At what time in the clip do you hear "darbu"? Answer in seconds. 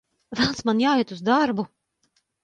1.27-1.67